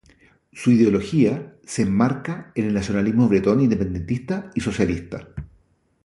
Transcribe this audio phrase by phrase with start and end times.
[0.51, 5.27] Su ideología se enmarca en el nacionalismo bretón independentista y socialista.